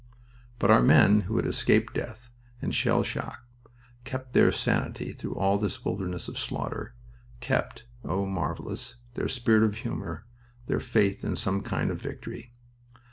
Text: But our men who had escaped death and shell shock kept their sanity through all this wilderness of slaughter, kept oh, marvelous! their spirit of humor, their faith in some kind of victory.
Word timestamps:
But 0.57 0.71
our 0.71 0.81
men 0.81 1.19
who 1.29 1.35
had 1.35 1.45
escaped 1.45 1.93
death 1.93 2.31
and 2.59 2.73
shell 2.73 3.03
shock 3.03 3.45
kept 4.03 4.33
their 4.33 4.51
sanity 4.51 5.11
through 5.13 5.35
all 5.35 5.59
this 5.59 5.85
wilderness 5.85 6.27
of 6.27 6.39
slaughter, 6.39 6.95
kept 7.39 7.83
oh, 8.03 8.25
marvelous! 8.25 8.95
their 9.13 9.27
spirit 9.27 9.61
of 9.61 9.75
humor, 9.75 10.25
their 10.65 10.79
faith 10.79 11.23
in 11.23 11.35
some 11.35 11.61
kind 11.61 11.91
of 11.91 12.01
victory. 12.01 12.51